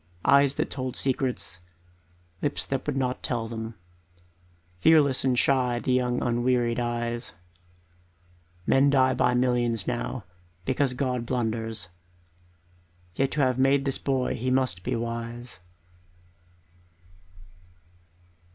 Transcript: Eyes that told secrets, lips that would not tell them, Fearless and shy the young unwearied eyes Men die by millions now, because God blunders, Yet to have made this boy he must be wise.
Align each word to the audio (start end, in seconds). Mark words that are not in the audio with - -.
Eyes 0.25 0.55
that 0.55 0.71
told 0.71 0.97
secrets, 0.97 1.59
lips 2.41 2.65
that 2.65 2.87
would 2.87 2.97
not 2.97 3.21
tell 3.21 3.47
them, 3.47 3.75
Fearless 4.79 5.23
and 5.23 5.37
shy 5.37 5.77
the 5.77 5.93
young 5.93 6.23
unwearied 6.23 6.79
eyes 6.79 7.33
Men 8.65 8.89
die 8.89 9.13
by 9.13 9.35
millions 9.35 9.85
now, 9.85 10.23
because 10.65 10.95
God 10.95 11.27
blunders, 11.27 11.87
Yet 13.13 13.29
to 13.33 13.41
have 13.41 13.59
made 13.59 13.85
this 13.85 13.99
boy 13.99 14.33
he 14.33 14.49
must 14.49 14.81
be 14.81 14.95
wise. 14.95 15.59